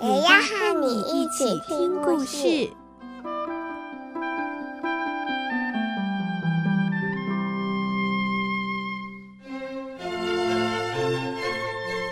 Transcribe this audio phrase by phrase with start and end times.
[0.00, 2.70] 也要和你一起听故事。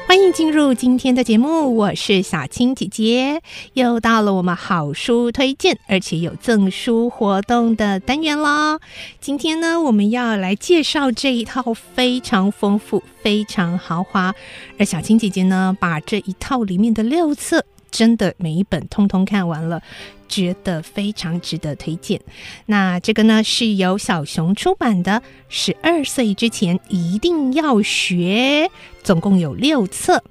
[0.09, 3.41] 欢迎进入今天的节目，我是小青姐姐，
[3.75, 8.81] 又到了我们好书推荐，而且有赠书活动的单元喽。
[9.21, 14.35] 今天呢，我们要来介绍这一套非常丰富、非常豪华，
[14.77, 17.65] 而小青姐姐呢，把这一套里面的六册，
[17.97, 19.83] 真的每一本通通看完了。
[20.29, 22.21] 觉得非常值得推荐。
[22.67, 25.13] 那这个呢，是由小熊出版的
[25.49, 28.69] 《十二岁之前一定要学》，
[29.03, 30.23] 总共有六册。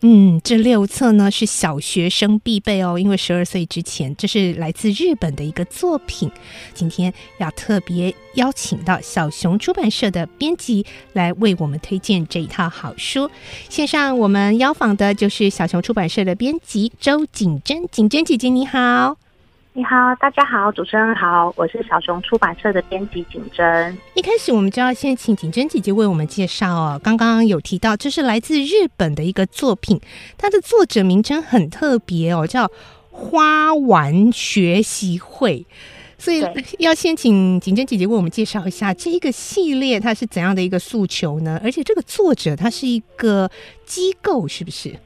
[0.00, 6.30] 嗯，这六册呢是小学生必备哦，因为十二岁之前，这是来自日本的一个作品。
[6.72, 13.28] 今天要特别邀请到小熊出版社的编辑来为我们推荐这一套好书。
[13.68, 19.16] 线上我们邀访的就是小熊出版社的编辑周景珍，景珍姐姐你好。
[19.78, 23.96] 你好，大家好，主持人好，我是小熊出版社的编辑景珍。
[24.14, 27.00] 一开始我们就要先请景珍姐姐为我们介绍哦。
[27.00, 30.00] 刚刚有提到，这是来自日本的一个作品，
[30.36, 32.68] 它的作者名称很特别哦，叫
[33.12, 35.64] 花丸学习会。
[36.18, 36.44] 所以
[36.80, 41.60] 要先请景珍姐姐为我们介绍一下这一个系列它是怎样的一个诉求呢？
[41.62, 43.48] 而且这个作者他是一个
[43.86, 44.96] 机构，是不是？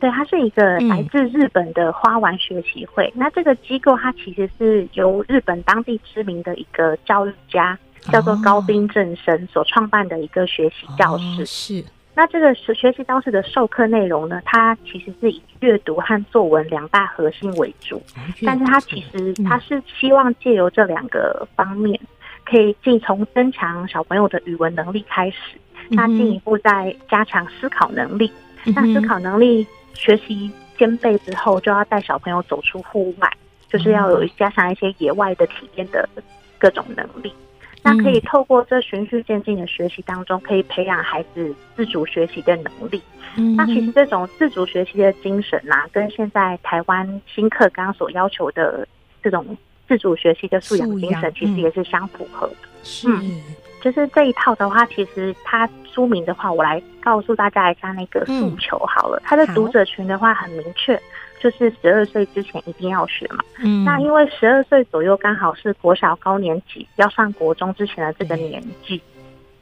[0.00, 3.06] 对，它是一个来自日本的花丸学习会。
[3.14, 7.78] 嗯、那这个机构，它其实是由日本当地知名的一个教育家，
[8.12, 11.42] 叫做高滨正生所创办的一个学习教室。
[11.42, 11.84] 哦、是。
[12.14, 18.02] 那这个学学习教室的授课内容呢，它其实是以阅读和作文两大核心为主，
[18.44, 22.00] 但是它其实它是希望借由这两个方面，
[22.44, 25.36] 可以进从增强小朋友的语文能力开始，
[25.90, 28.32] 那进一步再加强思考能力。
[28.64, 29.66] 那思考能力。
[29.94, 33.28] 学习兼备之后，就要带小朋友走出户外，
[33.68, 36.08] 就是要有加上一些野外的体验的
[36.56, 37.32] 各种能力。
[37.82, 43.02] 那可以透过这循序渐进的学习当中，可以培养孩子自主学习的能力。
[43.56, 48.86] 那其实这种自主学习的精神呐、啊，跟现在台湾新课纲所要求的
[49.20, 49.56] 这种
[49.88, 52.54] 自主学习的素养精神，其实也是相符合的。
[52.84, 53.08] 是。
[53.80, 59.22] 就是这一套的话，其实它书名的话，我来告诉大家一下那个诉求好了。
[59.24, 61.00] 它的读者群的话很明确，
[61.40, 63.44] 就是十二岁之前一定要学嘛。
[63.62, 63.84] 嗯。
[63.84, 69.00] 那因为十二岁左右刚好是国小高年级要上国中之前的这个年纪，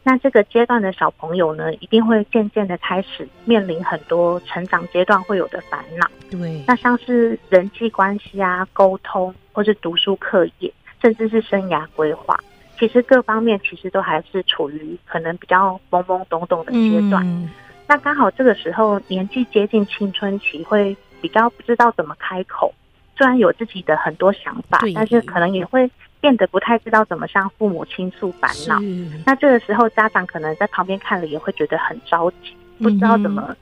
[0.02, 6.08] 那这个阶段的小朋友呢，一定会渐渐的开始面临很多成长阶段会有的烦恼。
[6.30, 6.64] 对。
[6.66, 10.72] 那像是人际关系啊、沟通，或是读书课业，
[11.02, 12.38] 甚至是生涯规划。
[12.78, 17.50] 其实各方面其实都还是处于可能比较懵懵懂懂的阶段，嗯、
[17.86, 22.72] 那刚好这个时候年纪接近青春期，会比较不知道怎么开口。
[23.16, 28.78] 虽然有自己的很多想法，但是可能也会变得不太知道怎么向父母倾诉烦恼。
[29.24, 33.56] 那这个时候家长可能在旁边看了也会觉得很着急，不知道怎么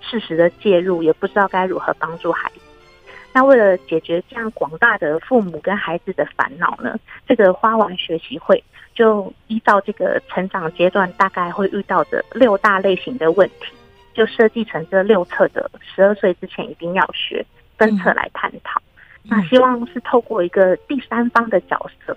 [0.00, 2.60] 适时的介入，也不知道该如何帮助孩子。
[3.32, 8.62] 那为了解决这样广大的父母跟孩子的烦恼呢，这个花王学习会
[8.94, 13.72] 就依照这个成长阶段大概会遇到的六大类型的问题，
[14.12, 17.44] 就设计成这六册的十二岁之前一定要学
[17.78, 18.82] 分册来探讨。
[19.22, 22.16] 那希望是透过一个第三方的角色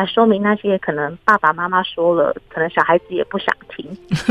[0.00, 3.86] 来说明那些可能爸爸妈妈说了，可能小孩子也不想听，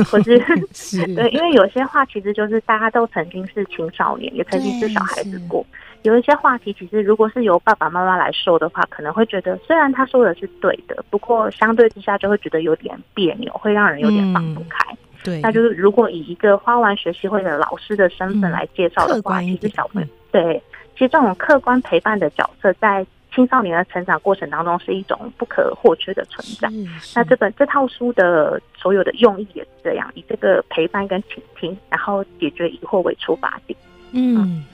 [0.06, 0.40] 或是
[1.16, 5.66] 对，因为有些话其实就是大家都曾经是青少年，也曾经是小孩子过。
[6.04, 14.94] 有一些话题，其实如果是由爸爸妈妈来说的话，可能会觉得虽然他说的是对的，不过相对之下就会觉得有点别扭，会让人有点放不开。
[14.94, 20.64] 嗯、对，那就是如果以一个花完学习会的老师的身份来介绍的话，其实小朋友对，
[20.94, 26.70] 其实这种客观陪伴的角色，在青少年的成长过程当中是一种不可或缺的存在。
[27.16, 33.78] 那这本这套书的所有的用意也是这样，以这个陪伴跟倾听，然后解决疑惑为出发点。
[34.12, 34.38] 嗯。
[34.42, 34.66] 嗯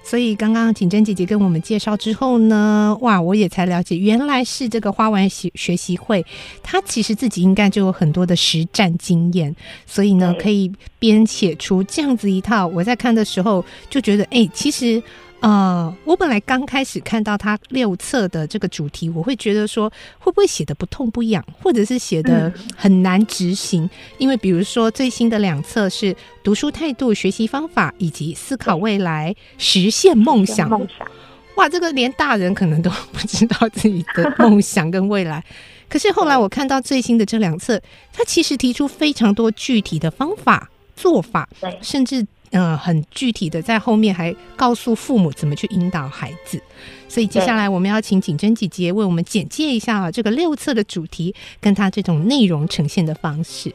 [0.00, 6.24] 所以刚刚景珍姐姐跟我们介绍之后呢，哇，我也才了解，原来是这个花丸学学习会，
[6.62, 9.54] 他其实自己应该就有很多的实战经验，
[9.84, 12.66] 所以呢，可以编写出这样子一套。
[12.66, 15.02] 我在看的时候就觉得，哎，其实
[15.40, 19.88] 呃，我本来刚开始看到他六册的这个主题，我会觉得说
[20.18, 23.84] 会不会写的不痛不痒，或者是写的很难执行？
[23.84, 30.68] 嗯、因为比如说最新的两册是读书态度、学习方法以及思考未来、实现梦想。
[30.68, 31.06] 梦想，
[31.54, 35.44] 哇，这个连大人可能都不知道自己的梦想跟未来。
[35.88, 37.80] 可是后来我看到最新的这两册，
[38.12, 41.48] 他其实提出非常多具体的方法做法，
[41.80, 42.26] 甚至。
[42.52, 46.60] 嗯、呃，很具体的，在后面还告诉父母怎么去引导孩子。
[47.08, 53.74] 所以接下来我们要请景珍姐姐为我们简介一下啊，这个六册的主题跟它这种内容呈现的方式。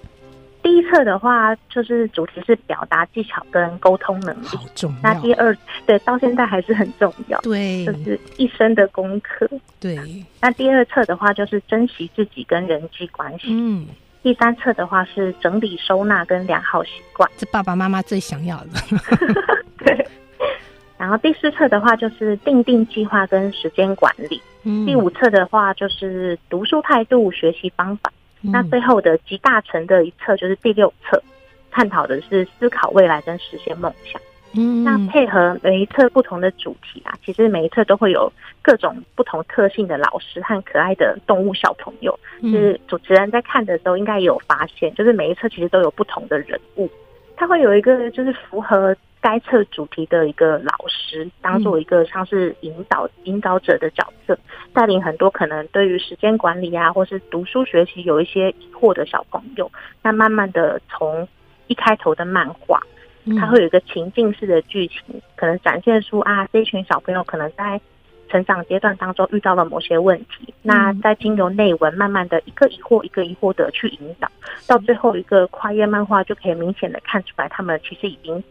[0.62, 4.98] 第一册的话，就是主题是表达技巧跟沟通能力，好重要。
[5.02, 9.50] 那第二，对，到现在还是很重要，对，就是一生的功课。
[9.80, 10.00] 对，
[10.40, 13.48] 那第二册的话，就是珍惜自己跟人际关系。
[13.50, 13.88] 嗯。
[14.24, 18.70] 第三册的话是整理收纳跟良好习惯，这爸爸妈妈最想要的。
[19.78, 20.08] 对。
[20.98, 24.42] 然后第四册的话就是定定计划跟时间管理。
[24.64, 24.86] 嗯。
[24.86, 28.10] 第五册的话就是读书态度、学习方法。
[28.42, 28.52] 嗯。
[28.52, 31.22] 那最后的集大成的一册就是第六册，
[31.70, 34.22] 探讨的是思考未来跟实现梦想。
[34.56, 42.18] 嗯，那配合每一册不同的主题啊，其实每一册都会有各种不同特性的老师和可爱的动物小朋友。
[42.42, 46.90] 就是主持人在看的时候，应该也有发现，就是每一册其实都有不同的人物，
[47.36, 54.38] 他会有一个就是符合该册主题的一个老师，当做一个像是引导引导者的角色，
[54.74, 59.72] 带领很多可能对于时间管理啊，或是读书学习有一些疑惑的小朋友，
[60.02, 61.28] 那慢慢的从
[61.68, 62.80] 一开头的漫画。
[63.40, 65.00] 它会有一个情境式的剧情，
[65.36, 67.80] 可能展现出啊，这一群小朋友可能在
[68.30, 70.54] 成长阶段当中遇到了某些问题。
[70.62, 74.28] 那在经由内文，慢慢的一个疑惑一个疑惑的去引导，
[74.68, 78.44] 到最后一个跨页漫画，就可以明显的看出来，他们其实已经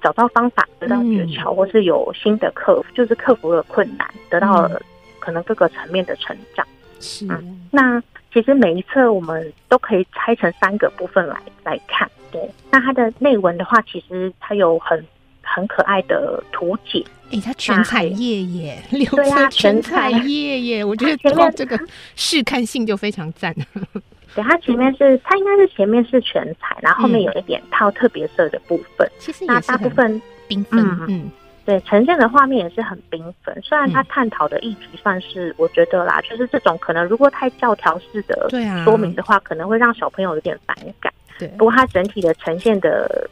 [0.00, 4.80] 找到方法，得到诀窍，或是有新的克服，就是克服了困难，得到了
[5.18, 6.66] 可能各个层面的成长。
[7.00, 7.26] 是，
[7.70, 8.00] 那
[8.32, 12.08] 其实每一册我们都可以拆成三个部分来来看。
[12.30, 15.04] 对，那它的内文的话，其实它有很
[15.42, 17.04] 很可爱的图解。
[17.32, 21.78] 哎、欸，它全彩页耶，六册全彩页耶，我觉得前面这个
[22.14, 23.54] 试看性就非常赞。
[24.34, 29.10] 对，它前面是它应该是前面是全彩，然后后面有一点套特别色的部分。
[29.18, 31.06] 其实那大部分缤纷，嗯。
[31.08, 31.30] 嗯
[31.64, 33.56] 对，呈现的画面也是很缤纷。
[33.62, 38.48] 虽然他探讨的议题算是，我觉得啦，就是这种可能如果太教条式的
[38.84, 41.12] 说明的话，可能会让小朋友有点反感。
[41.38, 43.28] 对，不过它整体的呈现的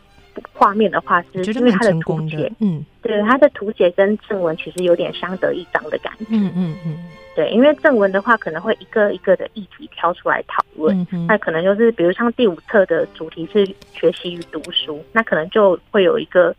[0.52, 6.26] 画面的话，是因为它的图解，嗯，对，它的图解跟正文其实有点相得益彰的感觉。
[6.28, 6.96] 嗯嗯嗯，
[7.34, 16.54] 对，因为正文的话可能会一个一个的议题挑出来讨论，那可能就是比如像第五册的主题是学习与读书，那可能就会有一个。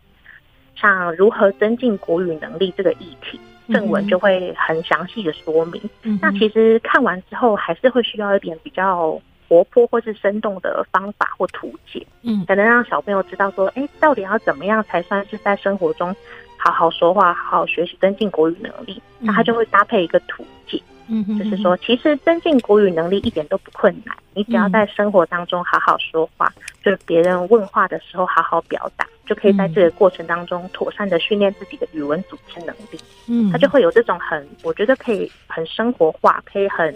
[0.80, 3.38] 像如何增进国语能力这个议题，
[3.72, 5.80] 正文就会很详细的说明。
[6.02, 16.14] 嗯、那其实看完之后，还是会需要一点比较活泼或是生动的方法或图解，嗯，才能让小朋友知道说，哎、欸，到底要怎么样才算是在生活中
[16.56, 19.02] 好好说话、好好学习、增进国语能力？
[19.18, 20.80] 那他就会搭配一个图解，
[21.10, 26.50] 嗯，就是说，其实增进国语能力一点都不困难，你只要在生活当中好好说话，
[26.82, 29.06] 就是别人问话的时候好好表达。
[29.26, 32.98] 就可以在这个过程当中妥善的训练自己的语文组织能力，
[33.28, 36.92] 嗯，他就会有这种很，我觉得可以很生活化，可以很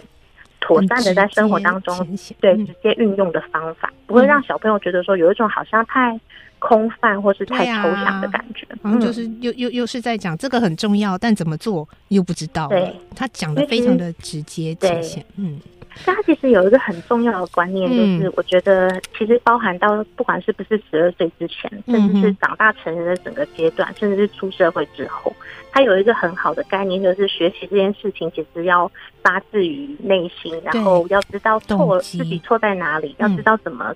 [0.59, 1.95] 妥善的在生活当中，
[2.41, 6.19] 对，直接运用的方法，不会让小朋友觉得说有一种好像太
[6.59, 15.59] 空泛或是太抽象的感觉，嗯，就是又又又是在讲这个很重要，但怎么做又不知道，对，他讲的非常的直接浅显，嗯。
[16.03, 25.33] 但它其实有一个很重要的观念，就是我觉得其实包含到不管是不是十二岁之前，甚至是长大成人的整个阶段，甚至是出社会之后，
[25.71, 28.91] 他有一个很好的概念，就是学习这件事情其实要
[29.23, 33.95] 发自于内心，然后要知道错自己错在哪里，要知道怎么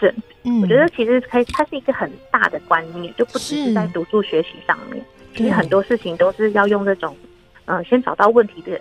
[0.00, 0.60] 改正。
[0.62, 7.16] 我觉得其实可以，它是一个很大的观念，就不只是在读书学习上面，其实很多事情都是要用这种，
[7.66, 8.80] 嗯，先找到问题的。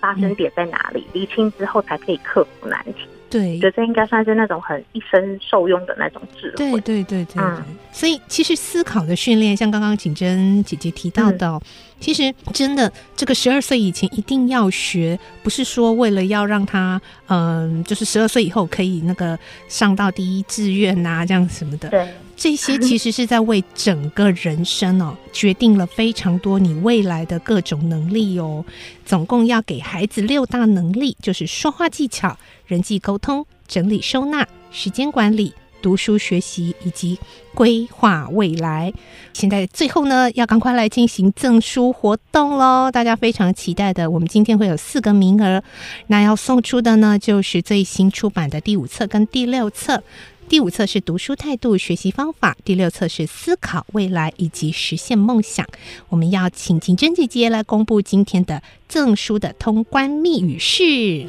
[0.00, 1.04] 发生点在哪里？
[1.12, 3.08] 厘清之后才可以克服难题。
[3.30, 6.56] 对，我觉得这应该算是那种很一生受用的那种智慧。
[6.56, 11.60] 对对对对，嗯，所以其实思考的训练，像刚刚景珍姐姐提到的，嗯，
[12.00, 21.88] 其实真的这个十二岁以前一定要学，不是说为了要让他，嗯，就是十二岁以后可以那个上到第一志愿呐，这样什么的。
[21.88, 22.08] 对。
[22.38, 28.64] 这些其实是在为整个人生哦，决定了非常多你未来的各种能力哦。
[29.04, 35.52] 总共要给孩子六大能力，就是说话技巧、人际沟通、整理收纳、时间管理、
[35.82, 37.18] 读书学习以及
[37.54, 38.92] 规划未来。
[39.32, 42.88] 现在最后呢，要赶快来进行赠书活动喽！
[42.92, 45.60] 大家非常期待的，我们今天会有四个名额，
[46.06, 50.04] 那要送出的呢，就是最新出版的第五册跟第六册。
[50.48, 55.66] 第五册是读书态度、学习方法，第六册是思考未来以及实现梦想。
[56.08, 61.26] 我们要请景珍姐姐来公布今天的赠书的通关密语是：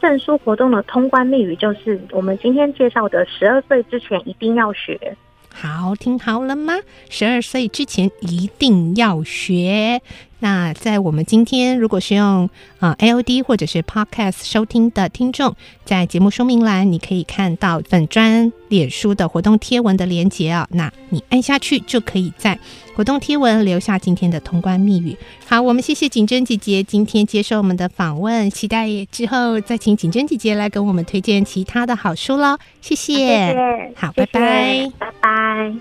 [0.00, 5.14] 证书活动的通关密语就是我们今天介绍的“十二岁之前一定要学”。
[5.52, 6.78] 好，听好了吗？
[7.10, 10.00] 十二岁之前一定要学。
[10.40, 22.58] 那在我们今天，如果是用啊 AOD 或者是 Podcast 收听的听众，在节目说明栏你可以看到粉专脸书的活动贴文的连接啊，那你按下去就可以在
[22.94, 25.16] 活动贴文留下今天的通关密语。
[25.46, 32.58] 好，我们谢谢景珍姐姐今天接受我们的访问，期待之后再请景珍姐姐来跟我们推荐其他的好书喽。
[32.80, 35.74] 谢谢，谢谢好，谢谢拜拜，拜拜。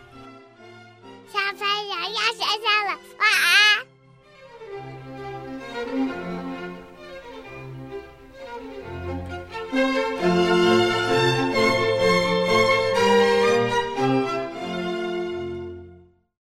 [1.31, 3.66] 小朋友要睡觉了，晚安。